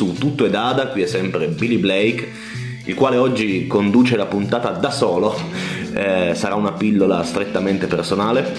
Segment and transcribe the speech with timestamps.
[0.00, 2.32] su Tutto e Dada, qui è sempre Billy Blake,
[2.86, 5.38] il quale oggi conduce la puntata da solo,
[5.92, 8.50] eh, sarà una pillola strettamente personale,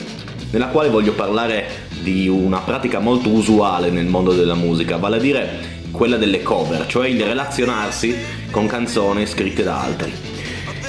[0.51, 5.19] nella quale voglio parlare di una pratica molto usuale nel mondo della musica, vale a
[5.19, 5.49] dire
[5.89, 8.15] quella delle cover, cioè il relazionarsi
[8.51, 10.13] con canzoni scritte da altri.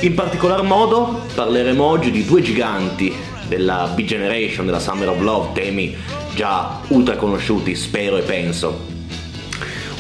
[0.01, 3.11] In particolar modo parleremo oggi di due giganti
[3.49, 5.97] della B-Generation, della Summer of Love, temi
[6.35, 9.01] già ultra conosciuti, spero e penso.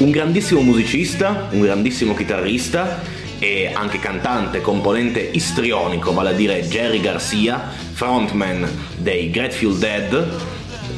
[0.03, 3.03] Un grandissimo musicista, un grandissimo chitarrista
[3.39, 10.28] e anche cantante, componente istrionico, vale a dire Jerry Garcia, frontman dei Grateful Dead,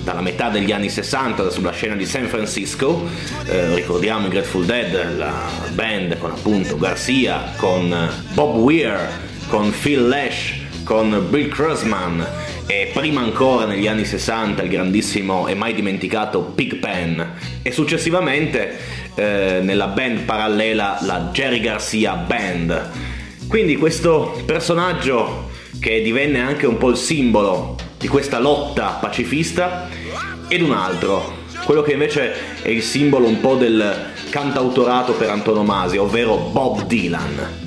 [0.04, 3.06] dalla metà degli anni 60 sulla scena di San Francisco,
[3.44, 7.94] eh, ricordiamo i Grateful Dead, la band con appunto Garcia, con
[8.32, 8.98] Bob Weir,
[9.48, 12.26] con Phil Lash, con Bill Krusman
[12.66, 18.78] e prima ancora negli anni 60 il grandissimo e mai dimenticato Pigpen e successivamente
[19.14, 22.90] eh, nella band parallela la Jerry Garcia Band.
[23.48, 29.88] Quindi questo personaggio che divenne anche un po' il simbolo di questa lotta pacifista
[30.48, 36.00] ed un altro, quello che invece è il simbolo un po' del cantautorato per antonomasia,
[36.00, 37.62] ovvero Bob Dylan.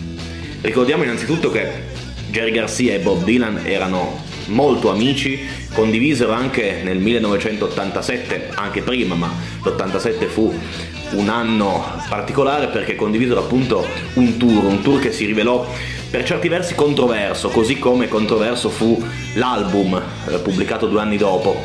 [0.61, 1.85] Ricordiamo innanzitutto che
[2.29, 5.39] Jerry Garcia e Bob Dylan erano molto amici,
[5.73, 9.31] condivisero anche nel 1987, anche prima, ma
[9.63, 10.53] l'87 fu
[11.11, 15.65] un anno particolare perché condivisero appunto un tour, un tour che si rivelò
[16.09, 19.01] per certi versi controverso, così come controverso fu
[19.35, 21.61] l'album eh, pubblicato due anni dopo,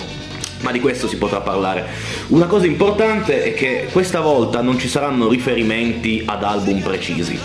[0.61, 1.87] ma di questo si potrà parlare.
[2.29, 7.39] Una cosa importante è che questa volta non ci saranno riferimenti ad album precisi.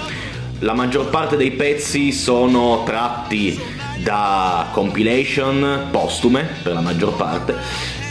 [0.62, 3.60] La maggior parte dei pezzi sono tratti
[4.02, 7.56] da compilation postume, per la maggior parte,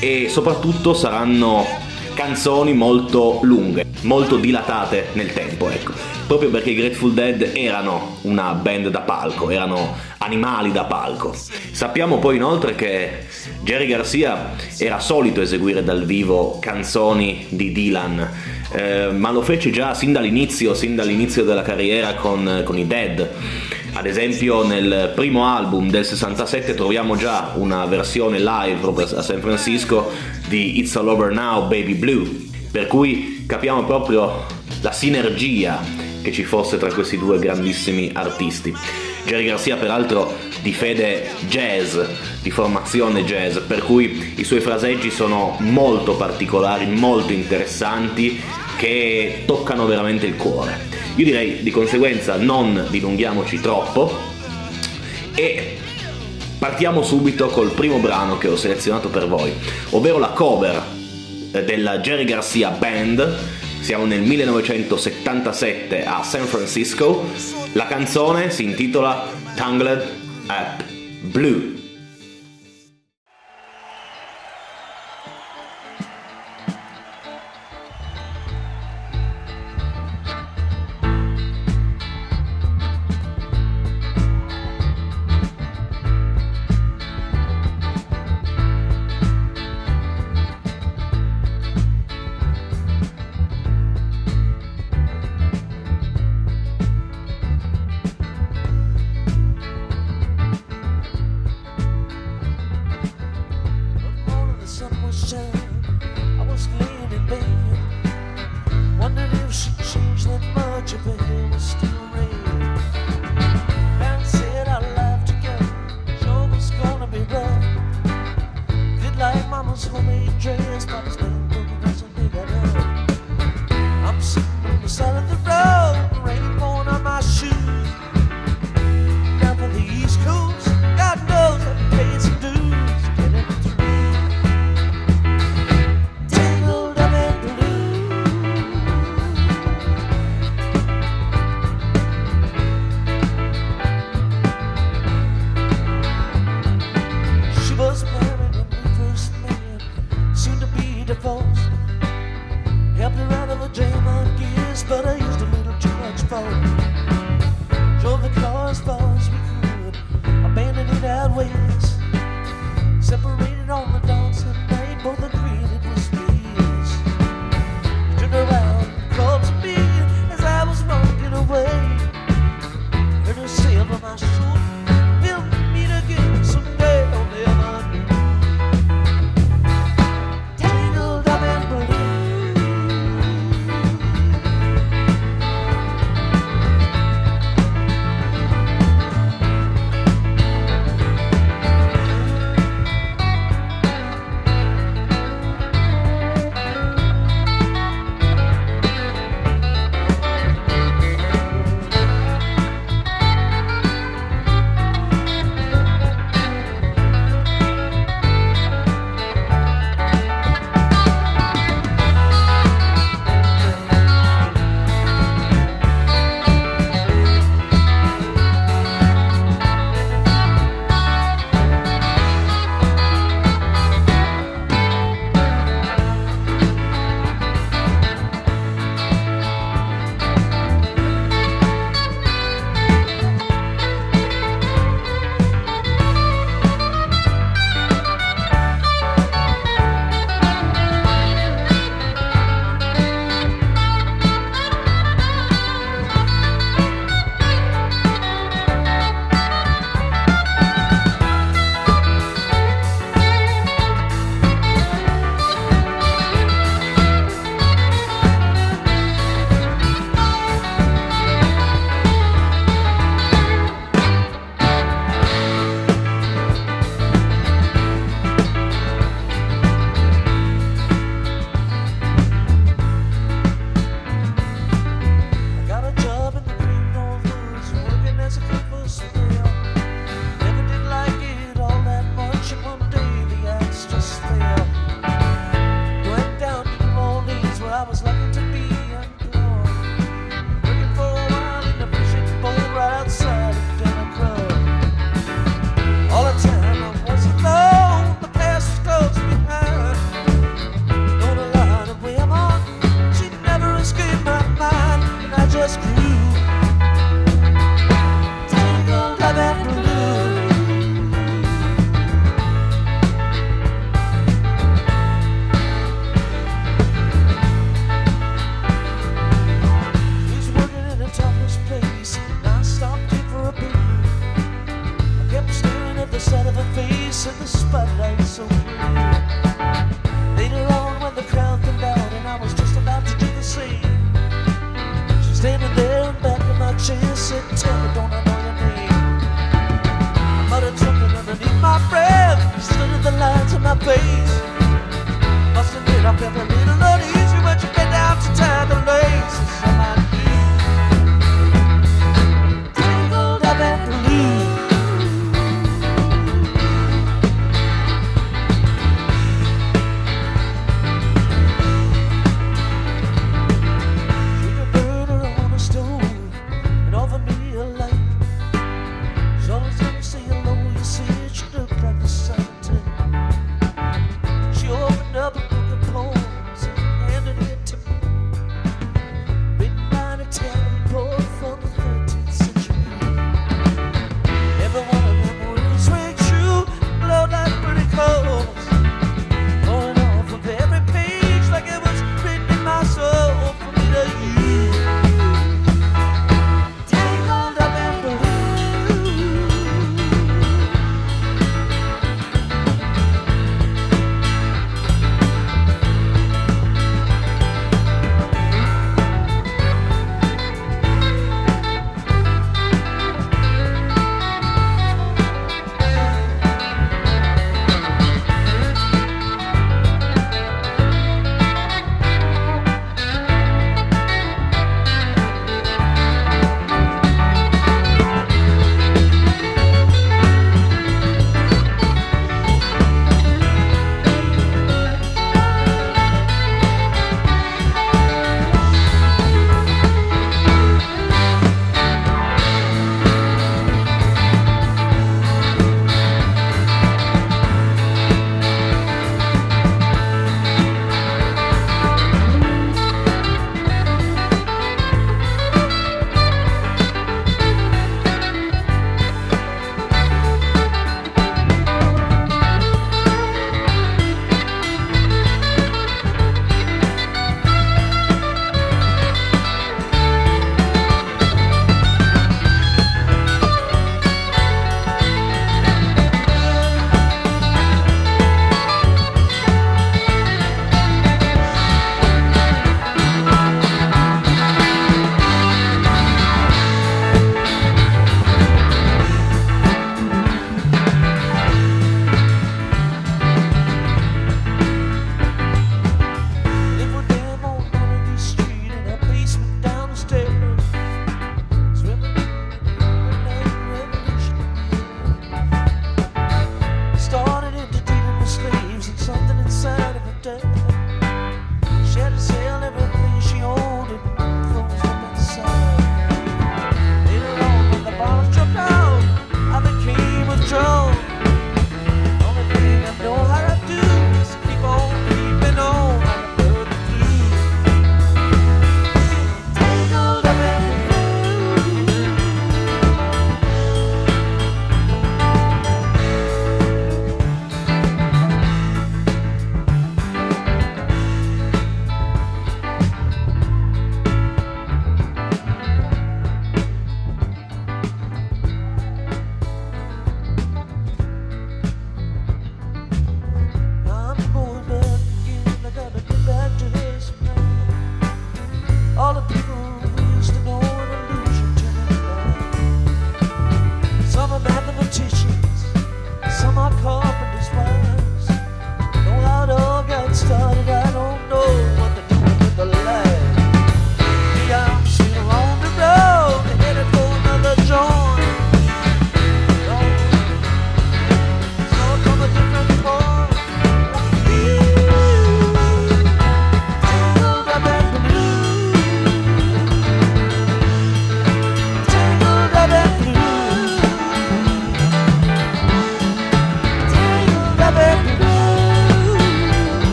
[0.00, 1.84] e soprattutto saranno
[2.16, 5.92] canzoni molto lunghe, molto dilatate nel tempo, ecco.
[6.26, 11.34] Proprio perché i Grateful Dead erano una band da palco, erano animali da palco.
[11.70, 13.26] Sappiamo poi inoltre che
[13.62, 18.28] Jerry Garcia era solito eseguire dal vivo canzoni di Dylan,
[18.72, 23.30] eh, ma lo fece già sin dall'inizio, sin dall'inizio della carriera con, con i Dead.
[23.96, 29.40] Ad esempio nel primo album del 67 troviamo già una versione live proprio a San
[29.40, 30.10] Francisco
[30.48, 32.28] di It's All Over Now Baby Blue,
[32.70, 34.44] per cui capiamo proprio
[34.82, 35.82] la sinergia
[36.20, 38.74] che ci fosse tra questi due grandissimi artisti.
[39.24, 41.98] Jerry Garcia peraltro di fede jazz,
[42.42, 48.38] di formazione jazz, per cui i suoi fraseggi sono molto particolari, molto interessanti,
[48.76, 50.95] che toccano veramente il cuore.
[51.16, 54.14] Io direi di conseguenza non dilunghiamoci troppo
[55.34, 55.78] e
[56.58, 59.52] partiamo subito col primo brano che ho selezionato per voi,
[59.90, 60.82] ovvero la cover
[61.50, 63.38] della Jerry Garcia Band
[63.80, 67.24] siamo nel 1977 a San Francisco.
[67.72, 70.04] La canzone si intitola Tangled
[70.48, 70.84] Up
[71.20, 71.75] Blue.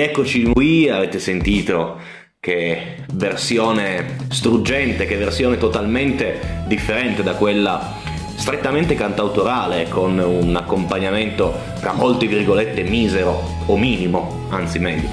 [0.00, 1.98] Rieccoci qui, avete sentito
[2.40, 7.96] che versione struggente, che versione totalmente differente da quella
[8.34, 15.08] strettamente cantautorale con un accompagnamento tra molte virgolette misero o minimo, anzi meglio.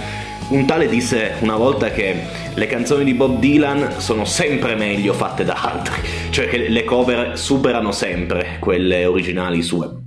[0.49, 2.15] Un tale disse una volta che
[2.53, 7.37] le canzoni di Bob Dylan sono sempre meglio fatte da altri, cioè che le cover
[7.37, 10.06] superano sempre quelle originali sue.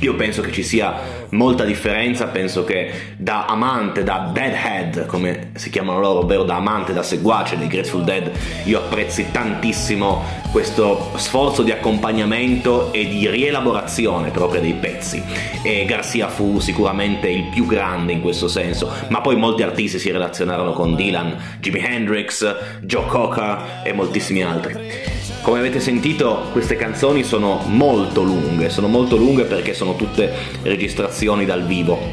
[0.00, 0.94] Io penso che ci sia
[1.30, 6.92] molta differenza, penso che da amante, da deadhead, come si chiamano loro, ovvero da amante,
[6.92, 8.30] da seguace dei Grateful Dead,
[8.64, 10.22] io apprezzi tantissimo
[10.52, 15.22] questo sforzo di accompagnamento e di rielaborazione proprio dei pezzi.
[15.62, 20.10] E Garcia fu sicuramente il più grande in questo senso, ma poi molti artisti si
[20.10, 25.15] relazionarono con Dylan, Jimi Hendrix, Joe Cocker e moltissimi altri.
[25.46, 30.28] Come avete sentito queste canzoni sono molto lunghe, sono molto lunghe perché sono tutte
[30.62, 32.10] registrazioni dal vivo.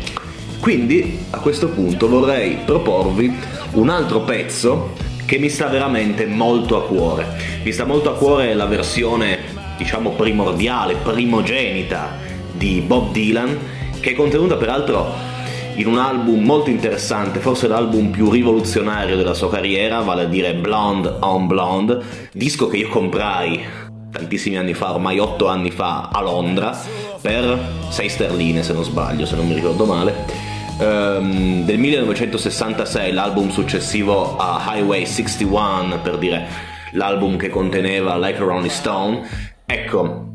[0.59, 3.35] Quindi a questo punto vorrei proporvi
[3.71, 4.91] un altro pezzo
[5.25, 7.25] che mi sta veramente molto a cuore.
[7.63, 9.39] Mi sta molto a cuore la versione,
[9.77, 12.19] diciamo, primordiale, primogenita
[12.51, 13.57] di Bob Dylan,
[13.99, 15.32] che è contenuta peraltro
[15.75, 20.53] in un album molto interessante, forse l'album più rivoluzionario della sua carriera, vale a dire
[20.53, 22.00] Blonde on Blonde,
[22.32, 23.62] disco che io comprai
[24.12, 26.77] tantissimi anni fa, ormai otto anni fa, a Londra,
[27.20, 27.58] per
[27.89, 30.51] 6 sterline se non sbaglio, se non mi ricordo male.
[30.80, 36.46] Um, del 1966, l'album successivo a Highway 61, per dire
[36.92, 39.22] l'album che conteneva Like a Rolling Stone.
[39.65, 40.32] Ecco,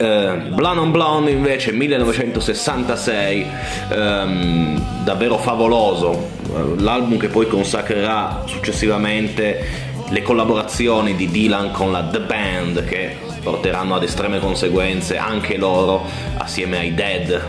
[0.00, 3.46] Uh, Blonde on Blonde invece 1966,
[3.90, 11.90] um, ehm, davvero favoloso, uh, l'album che poi consacrerà successivamente le collaborazioni di Dylan con
[11.90, 16.04] la The Band che porteranno ad estreme conseguenze anche loro
[16.36, 17.42] assieme ai Dead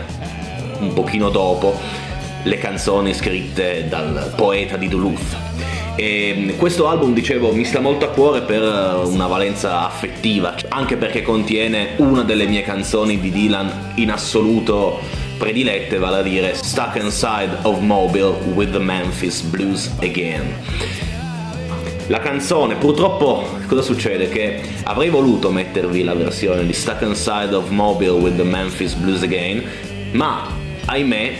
[0.80, 1.78] un pochino dopo
[2.42, 5.36] le canzoni scritte dal poeta di Duluth.
[6.02, 11.20] E questo album, dicevo, mi sta molto a cuore per una valenza affettiva, anche perché
[11.20, 14.98] contiene una delle mie canzoni di Dylan in assoluto
[15.36, 20.54] predilette, vale a dire Stuck Inside of Mobile with the Memphis Blues Again.
[22.06, 24.30] La canzone, purtroppo, cosa succede?
[24.30, 29.20] Che avrei voluto mettervi la versione di Stuck Inside of Mobile with the Memphis Blues
[29.20, 29.62] Again,
[30.12, 30.46] ma
[30.86, 31.36] ahimè,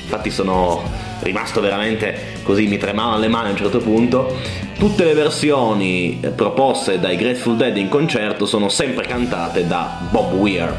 [0.00, 4.36] infatti sono rimasto veramente così, mi tremavano le mani a un certo punto.
[4.78, 10.72] Tutte le versioni proposte dai Grateful Dead in concerto sono sempre cantate da Bob Weir,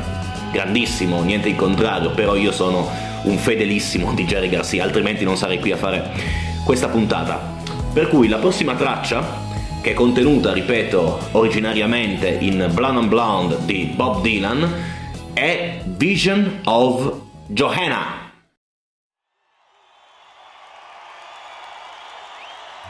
[0.52, 2.90] grandissimo, niente in contrario, però io sono
[3.24, 6.12] un fedelissimo di Jerry Garcia, altrimenti non sarei qui a fare
[6.64, 7.58] questa puntata.
[7.92, 9.48] Per cui la prossima traccia,
[9.82, 14.74] che è contenuta, ripeto, originariamente in Blonde on Blonde di Bob Dylan,
[15.34, 17.14] è Vision of
[17.48, 18.19] Johanna.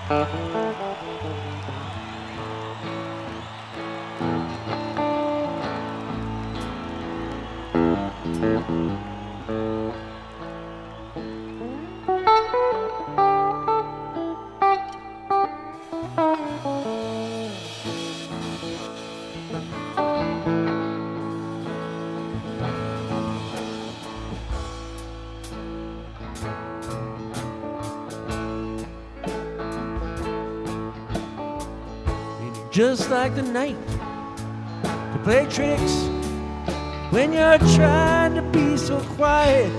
[0.10, 0.59] Uh-huh.
[32.80, 33.76] Just like the night
[35.12, 36.08] to play tricks
[37.12, 39.79] when you're trying to be so quiet.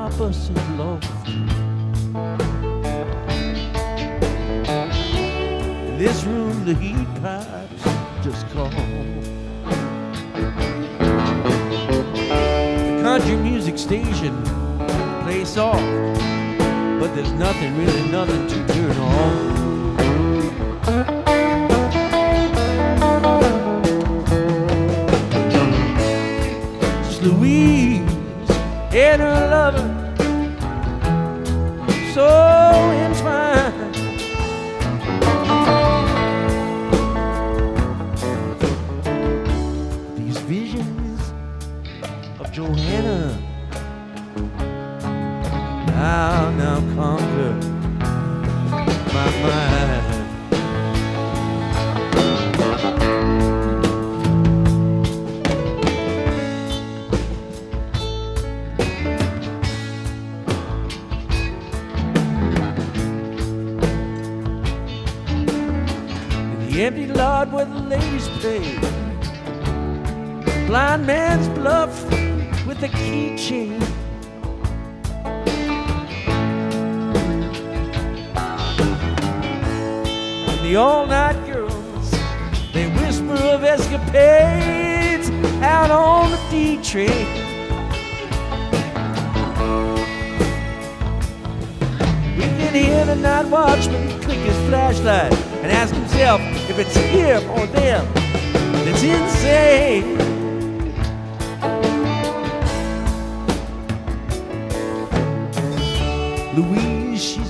[0.00, 1.28] Opposite loft.
[5.88, 7.84] In this room, the heat pipes
[8.24, 8.70] just call.
[12.94, 14.42] The country music station
[15.22, 16.10] plays soft
[17.00, 19.60] but there's nothing, really nothing to turn on.
[27.22, 28.00] Louise
[28.92, 29.49] and her
[80.70, 82.10] the all-night girls,
[82.72, 85.28] they whisper of escapades
[85.62, 87.26] out on the D train.
[92.36, 97.50] We can hear the night watchman click his flashlight and ask himself if it's him
[97.50, 98.06] or them.
[98.86, 100.39] It's insane.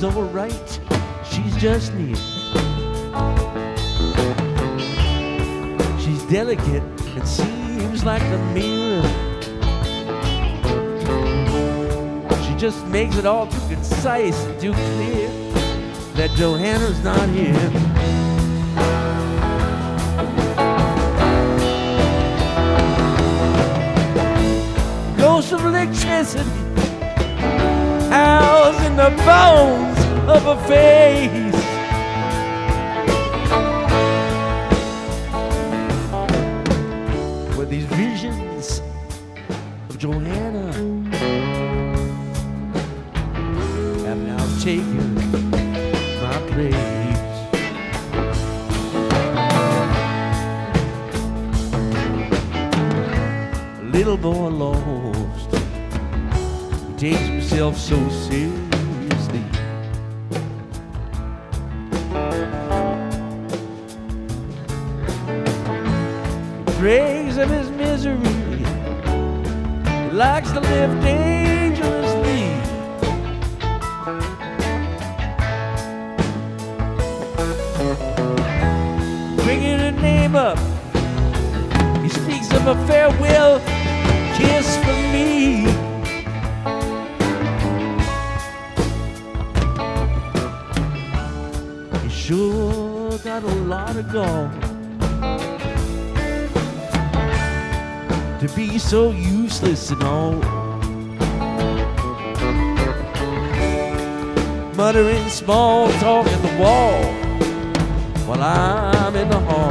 [0.01, 0.81] She's alright.
[1.31, 2.17] She's just near.
[5.99, 6.83] She's delicate
[7.15, 9.03] and seems like a mirror.
[12.45, 15.29] She just makes it all too concise and too clear
[16.15, 17.53] that Johanna's not here.
[25.19, 26.49] Ghost of electricity
[28.09, 29.89] housed in the bones
[30.31, 31.55] of a face.
[37.57, 38.81] Were these visions
[39.88, 40.73] of Johanna
[44.07, 45.14] have now taken
[46.23, 47.31] my place?
[53.93, 55.51] Little boy lost
[56.87, 58.69] he takes himself so seriously.
[66.81, 68.16] He of his misery.
[68.16, 72.47] He likes to live dangerously.
[79.45, 80.59] Bringing her name up,
[82.03, 83.61] he speaks of a farewell
[84.38, 85.66] kiss for me.
[92.03, 94.69] He sure got a lot of gall
[98.40, 100.33] to be so useless and all.
[104.74, 107.03] Muttering small talk in the wall
[108.24, 109.70] while I'm in the hall.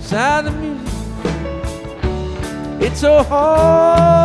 [0.00, 0.86] Side the music.
[2.80, 4.19] It's so hard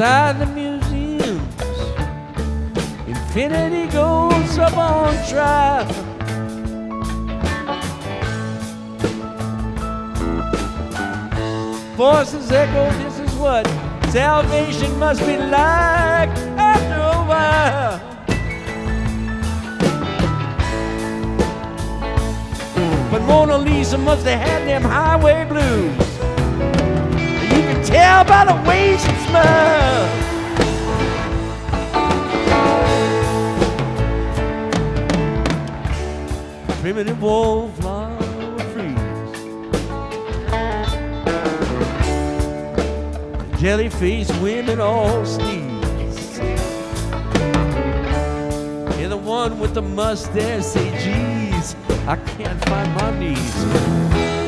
[0.00, 1.42] Inside the museums,
[3.06, 5.84] infinity goes up on trial.
[11.96, 13.66] Voices echo, this is what
[14.08, 18.00] salvation must be like after a while.
[23.10, 26.09] But Mona Lisa must have had them highway blues.
[27.90, 30.26] Tell by the way she smiles.
[36.80, 38.96] Primitive wallflower freeze.
[43.60, 46.38] Jelly-faced women all sneeze.
[48.98, 50.64] You're the one with the mustache.
[50.64, 51.76] Say, geez,
[52.06, 54.39] I can't find my knees.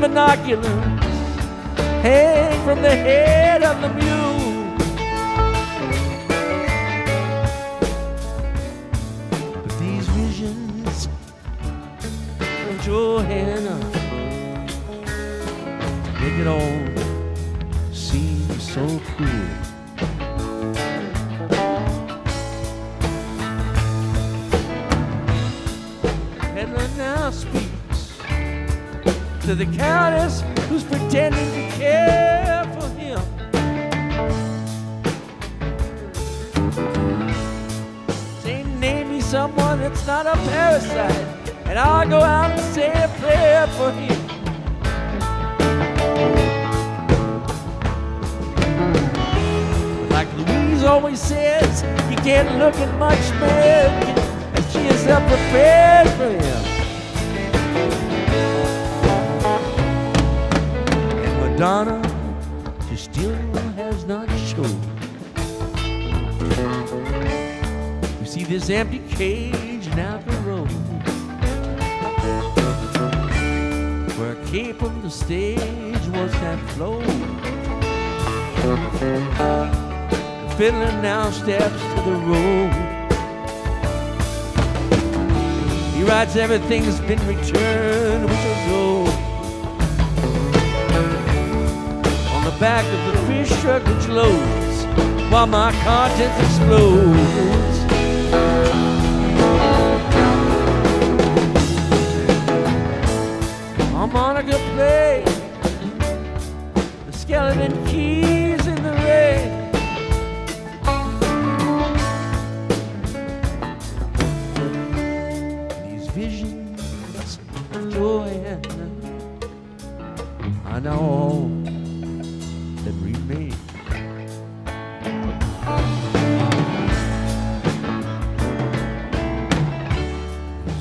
[0.00, 1.00] Binoculars
[2.02, 4.17] hang from the head of the mule.
[29.58, 33.18] the countess who's pretending to care for him.
[38.40, 41.26] Say, name me someone that's not a parasite,
[41.66, 44.20] and I'll go out and say a prayer for him.
[50.10, 54.18] Like Louise always says, you can't look at much man,
[54.54, 56.77] and she is up prepared for him.
[61.58, 62.00] Madonna,
[62.88, 63.34] she still
[63.74, 64.80] has not shown.
[68.20, 70.70] You see this empty cage now the road
[74.16, 77.00] where a cape on the stage was that flow.
[80.46, 82.72] The fiddler now steps to the road.
[85.96, 88.37] He writes everything's been returned
[92.60, 94.84] back of the fish truck which loads
[95.30, 97.47] while my conscience explodes.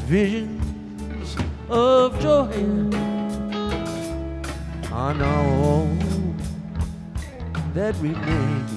[0.08, 1.36] Visions
[1.70, 2.48] of joy
[4.90, 5.90] are now all
[7.74, 8.64] that remain.
[8.72, 8.77] E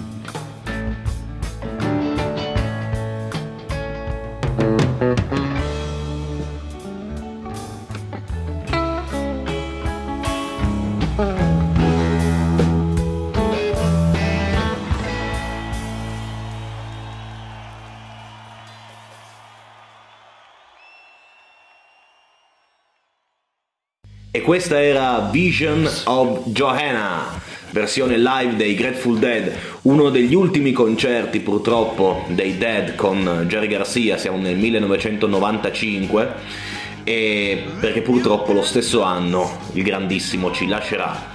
[24.51, 32.25] questa era Vision of Johanna, versione live dei Grateful Dead, uno degli ultimi concerti purtroppo
[32.31, 36.33] dei Dead con Jerry Garcia, siamo nel 1995,
[37.05, 41.29] e perché purtroppo lo stesso anno il grandissimo ci lascerà.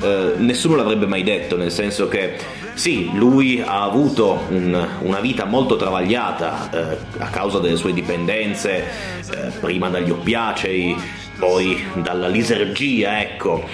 [0.00, 2.36] Eh, nessuno l'avrebbe mai detto, nel senso che
[2.74, 8.84] sì, lui ha avuto un- una vita molto travagliata eh, a causa delle sue dipendenze,
[9.34, 10.96] eh, prima dagli oppiacei,
[11.38, 13.68] poi dalla lisergia, ecco,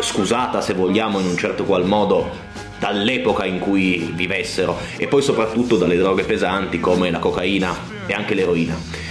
[0.00, 2.46] scusata se vogliamo in un certo qual modo
[2.78, 7.74] dall'epoca in cui vivessero e poi soprattutto dalle droghe pesanti come la cocaina
[8.06, 9.06] e anche l'eroina.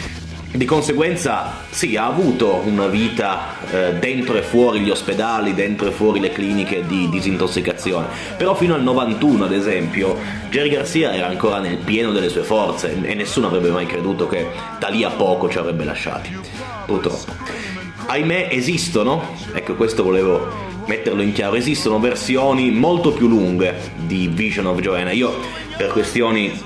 [0.49, 5.91] Di conseguenza, sì, ha avuto una vita eh, dentro e fuori gli ospedali, dentro e
[5.91, 8.07] fuori le cliniche di disintossicazione.
[8.37, 10.17] Però fino al 91, ad esempio,
[10.49, 14.47] Jerry Garcia era ancora nel pieno delle sue forze e nessuno avrebbe mai creduto che
[14.79, 16.35] da lì a poco ci avrebbe lasciati.
[16.85, 17.76] Purtroppo.
[18.09, 20.47] Ahimè, esistono, ecco questo volevo
[20.85, 25.11] metterlo in chiaro, esistono versioni molto più lunghe di Vision of Joanna.
[25.11, 25.35] Io,
[25.75, 26.57] per questioni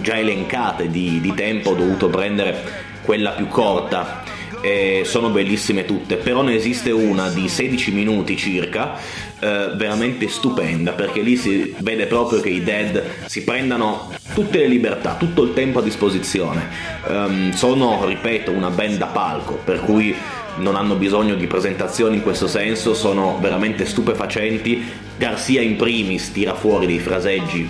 [0.00, 2.56] già elencate di, di tempo, ho dovuto prendere
[3.02, 4.24] quella più corta.
[4.60, 8.96] E sono bellissime tutte, però ne esiste una di 16 minuti circa,
[9.38, 14.66] eh, veramente stupenda, perché lì si vede proprio che i Dead si prendano tutte le
[14.66, 16.68] libertà, tutto il tempo a disposizione.
[17.08, 20.12] Ehm, sono, ripeto, una band da palco, per cui
[20.58, 24.84] non hanno bisogno di presentazioni in questo senso, sono veramente stupefacenti.
[25.16, 27.68] Garcia in primis tira fuori dei fraseggi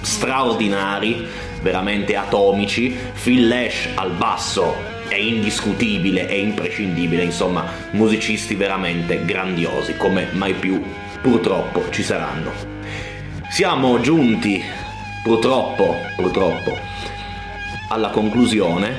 [0.00, 1.26] straordinari,
[1.62, 2.94] veramente atomici.
[3.22, 4.74] Phil Lash al basso
[5.08, 10.82] è indiscutibile, è imprescindibile, insomma, musicisti veramente grandiosi, come mai più
[11.20, 12.52] purtroppo ci saranno.
[13.50, 14.62] Siamo giunti,
[15.22, 16.76] purtroppo, purtroppo,
[17.88, 18.96] alla conclusione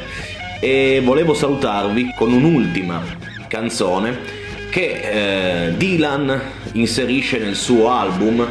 [0.60, 3.04] e volevo salutarvi con un'ultima
[3.56, 6.42] canzone che eh, Dylan
[6.74, 8.46] inserisce nel suo album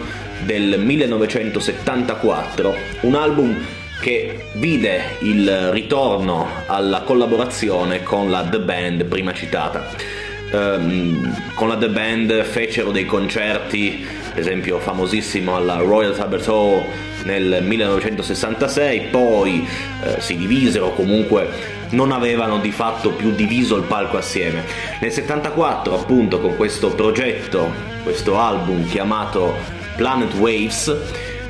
[0.47, 3.55] del 1974, un album
[4.01, 9.87] che vide il ritorno alla collaborazione con la The Band prima citata.
[10.51, 16.85] Ehm, con la The Band fecero dei concerti, ad esempio famosissimo alla Royal Albert Hall
[17.23, 19.64] nel 1966, poi
[20.03, 21.49] eh, si divisero, comunque
[21.90, 24.64] non avevano di fatto più diviso il palco assieme.
[25.01, 27.70] Nel 74 appunto con questo progetto,
[28.03, 29.55] questo album chiamato
[29.94, 30.92] Planet Waves,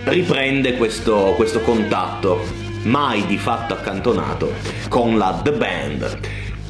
[0.04, 2.44] riprende questo, questo contatto,
[2.82, 4.52] mai di fatto accantonato,
[4.90, 6.18] con la The Band.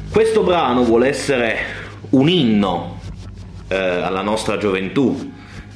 [0.09, 1.57] Questo brano vuole essere
[2.11, 3.01] un inno
[3.67, 5.33] eh, alla nostra gioventù,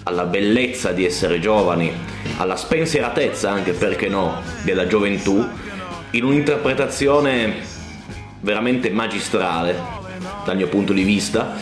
[0.09, 1.91] alla bellezza di essere giovani,
[2.37, 5.47] alla spensieratezza anche perché no della gioventù
[6.11, 7.53] in un'interpretazione
[8.41, 9.79] veramente magistrale
[10.43, 11.55] dal mio punto di vista.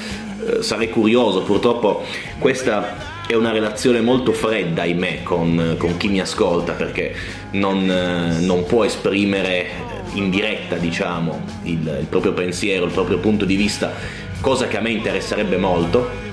[0.46, 2.06] Eh, sarei curioso, purtroppo
[2.40, 7.14] questa è una relazione molto fredda, ahimè, con, con chi mi ascolta perché
[7.52, 9.68] non, eh, non, può esprimere
[10.14, 13.92] in diretta, diciamo, il, il proprio pensiero, il proprio punto di vista,
[14.40, 16.27] cosa che a me interesserebbe molto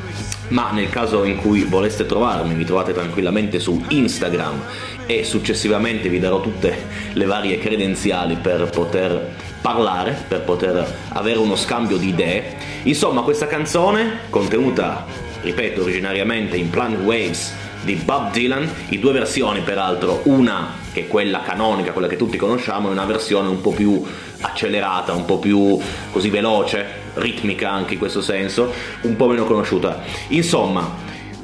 [0.48, 4.62] ma nel caso in cui voleste trovarmi mi trovate tranquillamente su Instagram
[5.06, 6.76] e successivamente vi darò tutte
[7.12, 12.56] le varie credenziali per poter parlare, per poter avere uno scambio di idee.
[12.82, 15.06] Insomma, questa canzone, contenuta,
[15.40, 21.06] ripeto, originariamente in Planet Waves di Bob Dylan, in due versioni peraltro, una che è
[21.06, 24.02] quella canonica, quella che tutti conosciamo, e una versione un po' più
[24.40, 25.78] accelerata, un po' più
[26.10, 28.72] così veloce, ritmica anche in questo senso,
[29.02, 30.02] un po' meno conosciuta.
[30.28, 30.96] Insomma,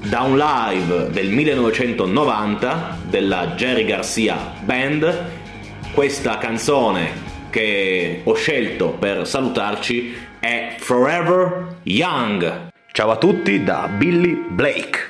[0.02, 5.24] da un live del 1990 della Jerry Garcia Band,
[5.92, 12.68] questa canzone che ho scelto per salutarci è Forever Young.
[12.92, 15.09] Ciao a tutti da Billy Blake.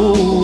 [0.00, 0.39] amor.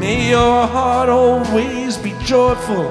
[0.00, 2.88] May your heart always be joyful.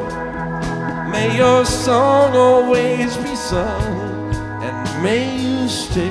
[1.10, 4.32] May your song always be sung.
[4.62, 6.10] And may you stay.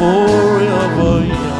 [0.00, 1.51] Forever young.